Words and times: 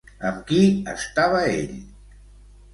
Amb 0.29 0.39
qui 0.51 0.61
estava 0.95 1.45
ell? 1.61 1.79